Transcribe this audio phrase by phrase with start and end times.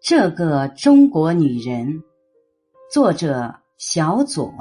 [0.00, 2.02] 这个中国女人，
[2.92, 4.52] 作者小左。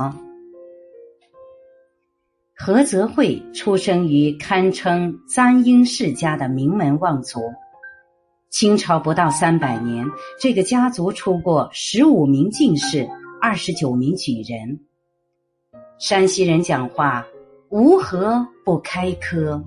[2.58, 7.40] 何泽慧出生于堪称簪缨世家的名门望族。
[8.50, 10.08] 清朝不到三百年，
[10.40, 13.08] 这个家族出过十五名进士，
[13.42, 14.80] 二十九名举人。
[16.00, 17.28] 山西人讲话，
[17.70, 19.62] 无何不开科。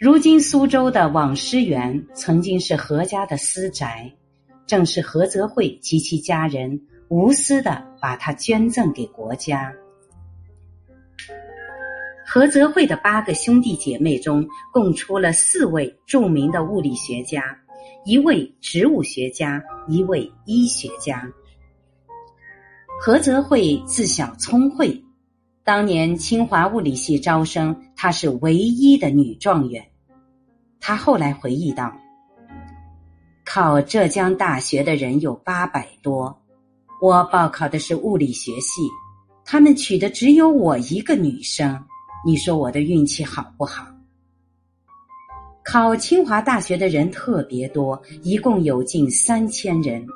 [0.00, 4.10] 如今苏州的网师园曾经是何家的私宅，
[4.66, 9.70] 正是何泽慧及其家人无私的把它捐赠给国家。
[12.24, 17.42] 何泽慧的八个兄弟姐妹中，共出了四位著名的物理学家，
[18.06, 21.30] 一位植物学家，一位医学家。
[23.02, 25.04] 何泽慧自小聪慧，
[25.62, 29.86] 当年清华物理系招生，她是唯一的女状元。
[30.80, 31.92] 他后来回忆道
[33.44, 36.36] ：“考浙江大学的人有八百多，
[37.00, 38.82] 我报考的是物理学系，
[39.44, 41.78] 他们取的只有我一个女生。”
[42.22, 43.86] 你说我的运气好不好？
[45.64, 50.06] 考清华大学的人特别多，一共有近三千人，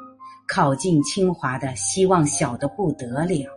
[0.47, 3.51] 考进清华的希望小的不得了。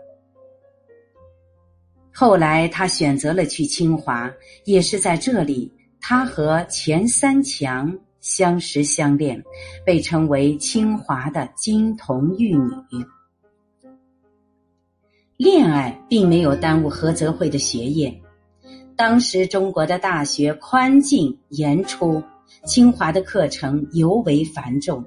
[2.14, 4.32] 后来他选择了去清华，
[4.64, 5.70] 也是在这里，
[6.10, 9.44] 他和钱三强相识相恋，
[9.86, 13.06] 被称为清华的金童玉女。
[15.36, 18.22] 恋爱并没有耽误何泽慧的学业。
[18.96, 22.24] 当时中国的大学宽进严出，
[22.66, 25.04] 清华的课程尤为繁重，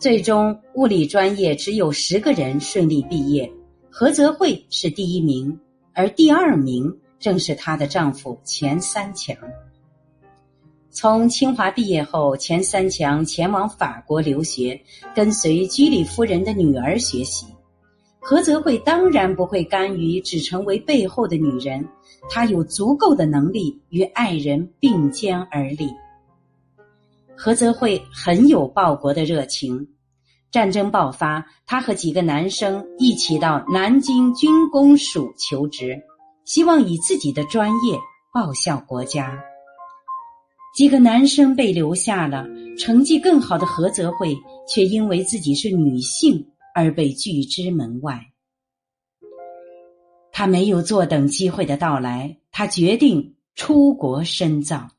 [0.00, 3.52] 最终物理专业只有十个人顺利毕业，
[3.90, 5.58] 何泽慧是第一名，
[5.94, 9.36] 而第二名正是她的丈夫钱三强。
[10.96, 14.80] 从清华毕业后，钱三强前往法国留学，
[15.14, 17.46] 跟随居里夫人的女儿学习。
[18.18, 21.86] 何泽慧当然不会甘于只成为背后的女人，
[22.30, 25.90] 她有足够的能力与爱人并肩而立。
[27.36, 29.86] 何泽慧很有报国的热情，
[30.50, 35.94] 战争爆发，他和几个男生一起到南京军工署求职，
[36.46, 37.98] 希望以自己的专业
[38.32, 39.38] 报效国家。
[40.76, 42.46] 几个男生被留下了，
[42.78, 44.36] 成绩更好的何泽慧
[44.68, 46.46] 却因为自己是女性。
[46.78, 48.20] 而被拒之门外。
[50.30, 54.90] 他没有坐等机会的到来，他决定出国深造。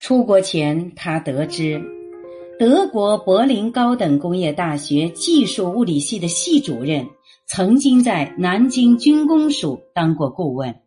[0.00, 1.80] 出国前，他得知
[2.58, 7.06] 德国柏林高等工业大学技术物理系的系主任
[7.46, 10.81] 曾经在南京军工署当过顾问，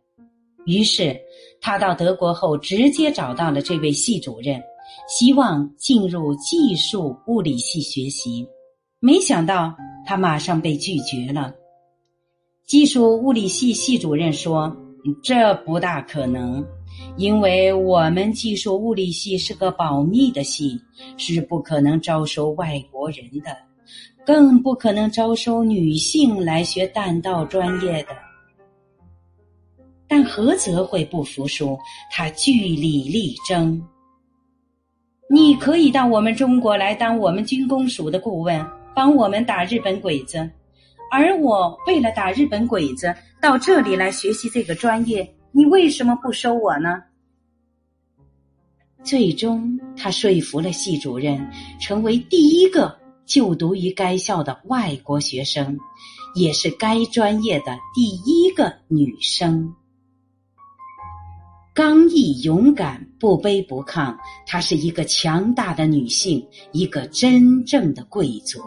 [0.66, 1.18] 于是
[1.60, 4.62] 他到德国后直接找到了这位系主任。
[5.08, 8.46] 希望进入技术物理系学习，
[9.00, 11.52] 没想到他马上被拒绝了。
[12.66, 14.74] 技术物理系系主任说
[15.22, 16.64] ：“这不大可能，
[17.16, 20.80] 因为我们技术物理系是个保密的系，
[21.16, 23.56] 是不可能招收外国人的，
[24.24, 28.08] 更不可能招收女性来学弹道专业的。”
[30.08, 31.78] 但何泽会不服输，
[32.12, 33.82] 他据理力争。
[35.28, 38.64] 你可以到我们中国来当我们军工署的顾问，
[38.94, 40.48] 帮我们打日本鬼子。
[41.10, 47.02] 而我为了打日本鬼子到这里来学习这个专业，你为什么不收我呢？
[49.02, 51.48] 最终，他说服了系主任，
[51.80, 55.78] 成为第一个就读于该校的外国学生，
[56.34, 59.72] 也是该专业的第一个女生。
[61.76, 64.16] 刚毅勇敢，不卑不亢，
[64.46, 66.42] 她是一个强大的女性，
[66.72, 68.62] 一个真正的贵族。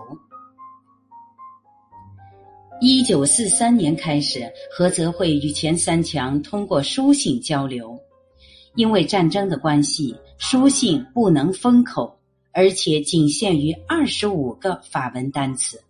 [2.80, 7.97] 一九四三年开始，何泽慧与钱三强通过书信交流，
[8.75, 12.16] 因为战争的关系，书信不能封口，
[12.52, 15.82] 而且仅限于二十五个法文单词。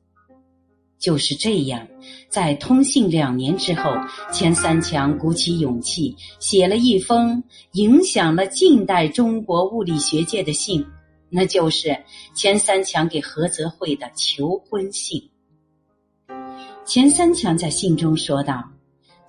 [1.00, 1.88] 就是这样，
[2.28, 3.96] 在通信两年之后，
[4.34, 7.42] 钱三强鼓起勇气写了一封
[7.72, 10.86] 影响了近代中国物理学界的信，
[11.30, 11.98] 那就是
[12.36, 15.24] 钱三强给何泽慧的求婚信。
[16.86, 18.62] 钱三强在信中说道：“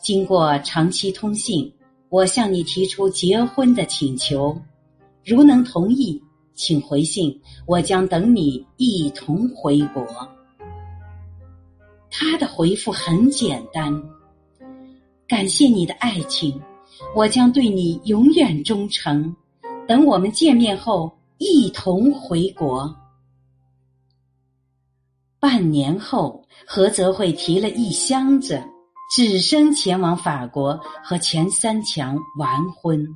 [0.03, 1.73] 经过长期通信，
[2.09, 4.61] 我向你提出结婚的请求，
[5.25, 6.21] 如能同意，
[6.55, 10.05] 请回信，我将等你一同回国。”
[12.11, 14.03] 他的回复很简单
[15.29, 16.61] ：“感谢你的爱情，
[17.15, 19.35] 我将对你永远忠诚。
[19.87, 22.95] 等我们见面后一同回国。
[25.39, 28.63] 半年后，何泽慧提了一箱子，
[29.15, 33.07] 只身前往法国和钱三强完婚。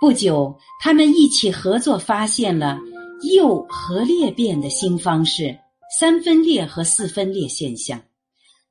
[0.00, 2.78] 不久，他们一起合作发现了
[3.20, 5.58] 铀核裂变的新方式——
[5.98, 8.02] 三分裂和四分裂现象，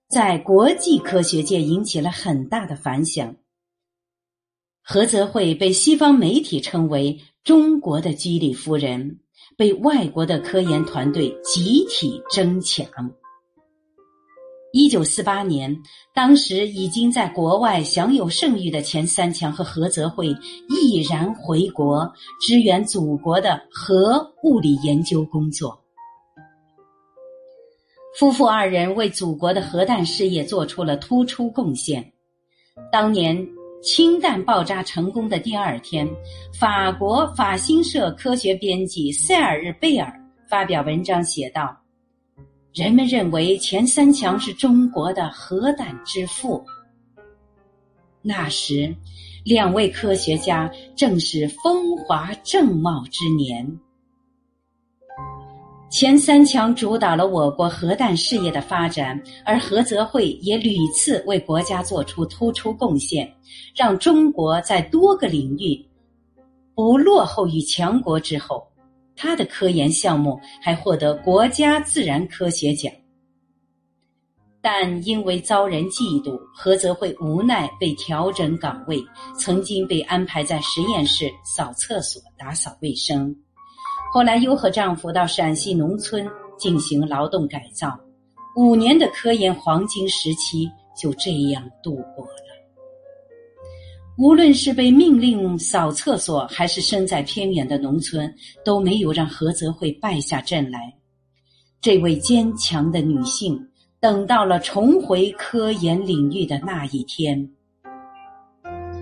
[0.10, 3.36] 在国际科学界引起了很大的反响。
[4.84, 9.20] 何泽慧被西方媒体称为“中国的居里夫人”。
[9.58, 12.88] 被外国的科研团队集体争抢。
[14.72, 15.76] 一九四八年，
[16.16, 20.28] 当时已经在国外享有盛誉的钱三强和何泽慧
[20.70, 22.10] 毅然回国，
[22.40, 25.81] 支援祖国的核物理研究工作。
[28.18, 32.12] 夫妇二人为祖国的核弹事业做出了突出贡献。
[32.92, 33.48] 当年。
[33.84, 36.08] 氢弹爆炸成功的第二天，
[36.54, 40.14] 法国法新社科学编辑塞尔日贝尔
[40.48, 41.76] 发表文章写道
[42.76, 46.64] ：“人们认为钱三强是中国的核弹之父。
[48.22, 48.96] 那时，
[49.44, 53.68] 两位科学家正是风华正茂之年。”
[55.92, 63.30] 钱三强主导了我国核弹事业的发展，而何泽慧也屡次为国家做出突出贡献，
[63.76, 65.86] 让中国在多个领域
[66.74, 68.18] 不落后于强国。
[68.18, 68.66] 之后，
[69.18, 72.90] 他的科研项目还获得国家自然科学奖。
[74.62, 79.04] 但因为遭人嫉妒，何泽慧无奈被调整岗位，
[79.38, 83.36] 曾经被安排在实验室扫厕所、打扫卫生。
[84.14, 86.28] 后来又和丈夫到陕西农村
[86.58, 87.98] 进行劳动改造，
[88.58, 90.70] 五年的科研黄金时期
[91.02, 92.42] 就这样度过了。
[94.18, 98.32] 无论是被命令扫厕所，还是身在偏远的农村，
[98.66, 100.94] 都没有让何泽慧败下阵来。
[101.80, 103.58] 这位坚强的女性，
[104.02, 107.50] 等到了重回科研领域的那一天。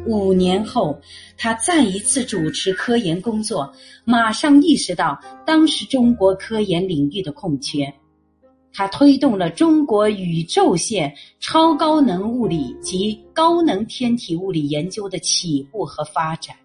[0.09, 1.00] 五年后，
[1.38, 3.71] 他再一次主持科研工作，
[4.03, 5.15] 马上意识到
[5.45, 7.94] 当时中国科研领域的空缺，
[8.73, 16.56] 他推动了中国宇宙线超高能物理及高能天体物理研究的起步和发展。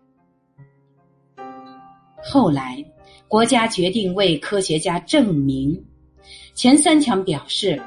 [2.22, 2.82] 后来，
[3.28, 5.78] 国家决定为科学家证明，
[6.54, 7.78] 钱三强表示。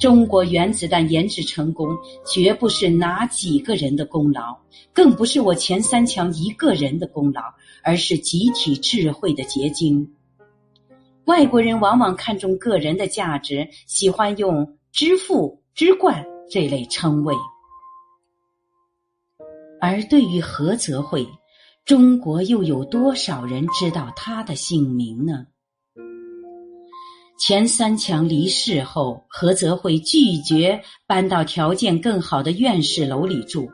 [0.00, 1.94] 中国原子弹研制成功，
[2.24, 4.56] 绝不是哪几个人的功劳，
[4.94, 7.42] 更不是我钱三强一个人的功劳，
[7.84, 10.10] 而是集体智慧的结晶。
[11.26, 17.34] 外国人往往看重个人的价值，喜欢用“之父”“之冠”这类称谓，
[19.82, 21.28] 而对于何泽慧，
[21.84, 25.46] 中国又有多少人知道他的姓名呢？
[27.40, 33.66] 钱三强离世后，何泽慧拒绝搬到条件更好的院士楼里住，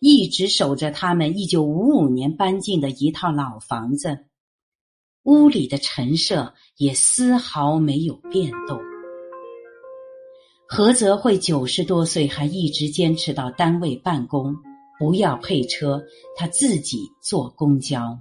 [0.00, 4.20] 一直守着他们一九五五年搬进的一套老房子，
[5.24, 8.80] 屋里的陈设也丝毫没有变动。
[10.66, 14.56] 何泽慧九十多岁还一直坚持到单位办公，
[14.98, 16.02] 不要配车，
[16.38, 18.18] 他自己坐公交。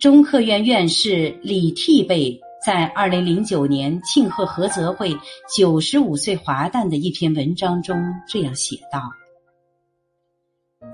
[0.00, 2.40] 中科院院士李替被。
[2.64, 5.12] 在二零零九年庆贺何泽慧
[5.52, 9.10] 九十五岁华诞的一篇文章中，这样写道：“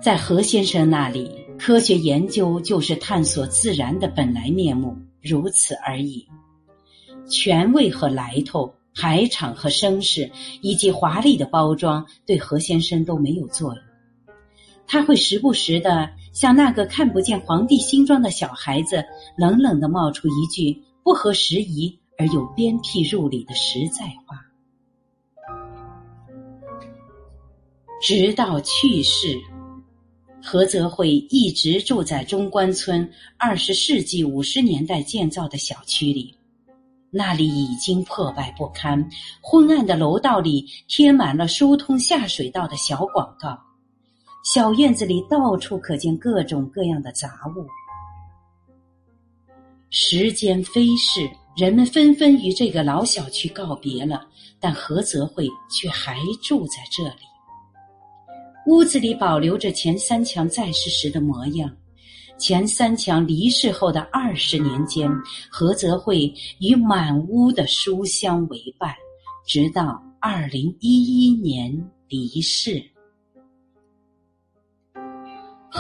[0.01, 6.27] 在何先生那里，科学研究就是探索自然的本来面目，如此而已。
[7.29, 10.31] 权位和来头、排场和声势，
[10.63, 13.85] 以及华丽的包装，对何先生都没有作用。
[14.87, 19.05] 他会时不时的像那个看不见皇帝新装的小孩子，
[19.37, 24.45] 冷冷的冒出一句。”不合时宜而又鞭辟入里的实在话。
[27.99, 29.41] 直到去世，
[30.43, 36.37] 何泽慧一直住在中关村二十世纪五十年代建造的小区里，
[37.09, 39.09] 那里已经破败不堪，
[39.41, 43.59] 昏暗的楼道里贴满了疏通下水道的小广告，
[44.45, 47.67] 小院子里到处可见各种各样的杂物。
[49.91, 54.27] 时间飞逝，人们纷纷与这个老小区告别了，
[54.61, 57.25] 但何泽慧却还住在这里。
[58.67, 61.75] 屋子里保留着钱三强在世时的模样。
[62.39, 65.11] 钱三强离世后的二十年间，
[65.51, 68.95] 何泽慧与满屋的书香为伴，
[69.47, 71.73] 直到二零一一年
[72.09, 72.81] 离世。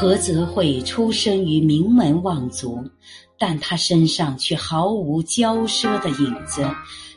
[0.01, 2.89] 何泽慧出身于名门望族，
[3.37, 6.65] 但他身上却毫无骄奢的影子。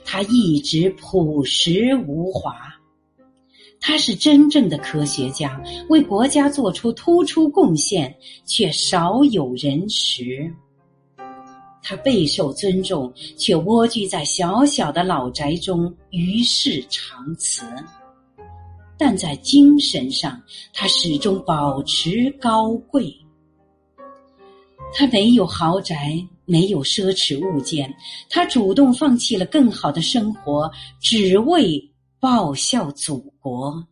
[0.03, 2.55] 他一直朴实无华。
[3.79, 8.15] 他是真正的科学家，为国家做出突出贡献，
[8.47, 10.51] 却少有人识。
[11.83, 17.63] 他备受尊重，却蜗居在小小的老宅中，与世长辞。
[19.03, 20.39] 但在精神上，
[20.75, 23.12] 他始终保持高贵。
[24.93, 27.91] 他没有豪宅，没有奢侈物件，
[28.29, 33.84] 他主动放弃了更好的生活，只为报效祖国。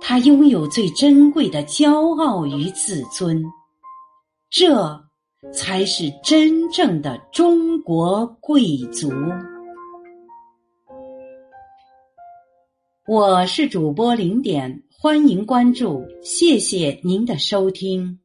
[0.00, 3.40] 他拥有最珍贵的骄傲与自尊，
[4.50, 5.00] 这
[5.52, 9.12] 才是真正的中国贵族。
[13.10, 18.19] 我是主播零点，欢迎关注，谢谢您的收听。